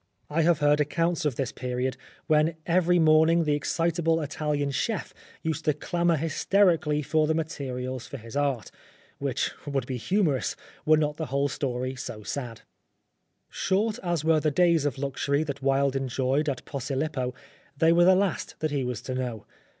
[0.31, 1.95] I have heard accounts of this period,
[2.25, 7.27] when every morning the excitable Italian chef used to clamour 252 Oscar Wilde hysterically for
[7.27, 8.71] the materials for his art,
[9.19, 10.55] which would be humorous
[10.87, 12.61] were not the whole story so sad.
[13.51, 17.35] Short as were the days of luxury that Wilde enjoyed at Posilippo,
[17.77, 19.45] they were the last that he was to know.